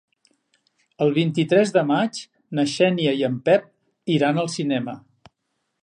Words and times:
El 1.05 1.11
vint-i-tres 1.17 1.73
de 1.75 1.83
maig 1.91 2.21
na 2.59 2.65
Xènia 2.73 3.13
i 3.21 3.25
en 3.31 3.37
Pep 3.51 3.71
iran 4.19 4.45
al 4.47 4.53
cinema. 4.59 4.99